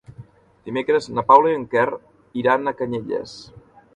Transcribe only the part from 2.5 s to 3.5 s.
a Canyelles.